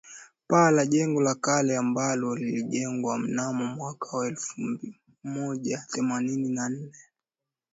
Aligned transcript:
Paa 0.47 0.69
la 0.71 0.83
jengo 0.85 1.21
la 1.21 1.35
kale 1.35 1.77
ambalo 1.77 2.35
lilijengwa 2.35 3.17
mnamo 3.17 3.65
mwaka 3.67 4.17
wa 4.17 4.27
elfu 4.27 4.61
moja 5.23 5.85
themanini 5.91 6.49
na 6.49 6.69
nne 6.69 6.91